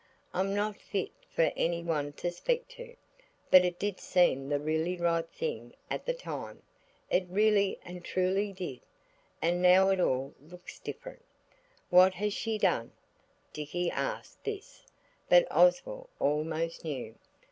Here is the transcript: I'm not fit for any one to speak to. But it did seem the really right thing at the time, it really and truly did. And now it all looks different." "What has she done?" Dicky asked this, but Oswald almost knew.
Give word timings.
I'm 0.33 0.55
not 0.55 0.77
fit 0.77 1.11
for 1.29 1.51
any 1.55 1.83
one 1.83 2.13
to 2.13 2.31
speak 2.31 2.67
to. 2.69 2.95
But 3.51 3.63
it 3.63 3.77
did 3.77 3.99
seem 3.99 4.49
the 4.49 4.59
really 4.59 4.97
right 4.97 5.29
thing 5.29 5.75
at 5.91 6.07
the 6.07 6.13
time, 6.15 6.63
it 7.11 7.27
really 7.29 7.77
and 7.85 8.03
truly 8.03 8.51
did. 8.51 8.79
And 9.43 9.61
now 9.61 9.89
it 9.89 9.99
all 9.99 10.33
looks 10.41 10.79
different." 10.79 11.23
"What 11.91 12.15
has 12.15 12.33
she 12.33 12.57
done?" 12.57 12.93
Dicky 13.53 13.91
asked 13.91 14.43
this, 14.43 14.87
but 15.29 15.47
Oswald 15.51 16.09
almost 16.19 16.83
knew. 16.83 17.13